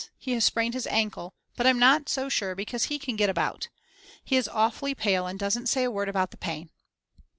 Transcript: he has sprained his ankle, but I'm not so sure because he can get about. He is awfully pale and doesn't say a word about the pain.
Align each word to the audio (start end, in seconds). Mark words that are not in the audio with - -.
he 0.17 0.31
has 0.31 0.43
sprained 0.43 0.73
his 0.73 0.87
ankle, 0.87 1.35
but 1.55 1.67
I'm 1.67 1.77
not 1.77 2.09
so 2.09 2.27
sure 2.27 2.55
because 2.55 2.85
he 2.85 2.97
can 2.97 3.15
get 3.15 3.29
about. 3.29 3.69
He 4.23 4.35
is 4.35 4.47
awfully 4.47 4.95
pale 4.95 5.27
and 5.27 5.37
doesn't 5.37 5.67
say 5.69 5.83
a 5.83 5.91
word 5.91 6.09
about 6.09 6.31
the 6.31 6.37
pain. 6.37 6.71